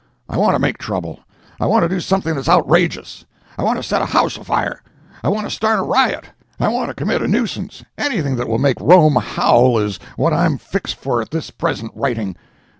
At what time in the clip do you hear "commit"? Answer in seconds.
6.95-7.21